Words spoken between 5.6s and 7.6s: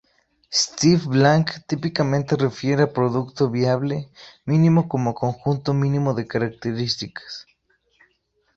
mínimo de características.